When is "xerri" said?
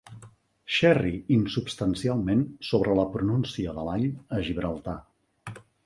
0.77-1.11